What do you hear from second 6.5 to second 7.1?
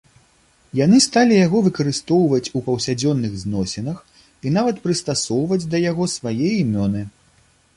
імёны.